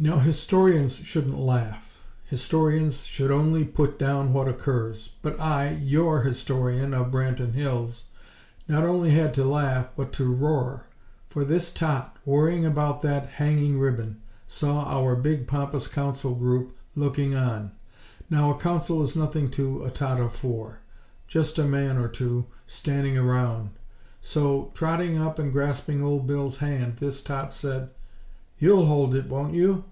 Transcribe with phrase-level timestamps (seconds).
[0.00, 2.04] Now historians shouldn't laugh.
[2.24, 5.10] Historians should only put down what occurs.
[5.22, 8.04] But I, your historian of Branton Hills,
[8.68, 10.86] not only had to laugh, but to roar;
[11.26, 17.34] for this tot, worrying about that hanging ribbon, saw our big pompous Council group looking
[17.34, 17.72] on.
[18.30, 20.78] Now a Council is nothing to a tot of four;
[21.26, 23.70] just a man or two, standing around.
[24.20, 27.90] So, trotting up and grasping Old Bill's hand, this tot said:
[28.60, 29.84] "You'll hold it, won't you?"